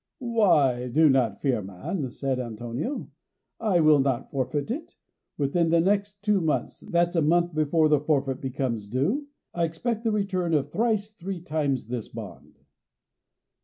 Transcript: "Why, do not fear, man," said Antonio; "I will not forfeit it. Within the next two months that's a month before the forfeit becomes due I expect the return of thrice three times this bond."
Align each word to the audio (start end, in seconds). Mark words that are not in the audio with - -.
"Why, 0.33 0.87
do 0.87 1.09
not 1.09 1.41
fear, 1.41 1.61
man," 1.61 2.09
said 2.09 2.39
Antonio; 2.39 3.07
"I 3.59 3.81
will 3.81 3.99
not 3.99 4.31
forfeit 4.31 4.71
it. 4.71 4.95
Within 5.37 5.69
the 5.69 5.79
next 5.79 6.23
two 6.23 6.41
months 6.41 6.79
that's 6.79 7.15
a 7.15 7.21
month 7.21 7.53
before 7.53 7.87
the 7.87 7.99
forfeit 7.99 8.41
becomes 8.41 8.87
due 8.87 9.27
I 9.53 9.63
expect 9.65 10.03
the 10.03 10.11
return 10.11 10.55
of 10.55 10.71
thrice 10.71 11.11
three 11.11 11.39
times 11.39 11.87
this 11.87 12.07
bond." 12.09 12.55